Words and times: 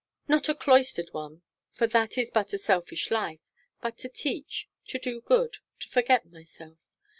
Not 0.27 0.49
a 0.49 0.55
cloistered 0.55 1.09
one, 1.11 1.43
for 1.73 1.85
that 1.85 2.17
is 2.17 2.31
but 2.31 2.53
a 2.53 2.57
selfish 2.57 3.11
life. 3.11 3.39
But 3.81 3.99
to 3.99 4.09
teach, 4.09 4.67
to 4.87 4.97
do 4.97 5.21
good, 5.21 5.57
to 5.79 5.89
forget 5.89 6.25
myself. 6.25 6.79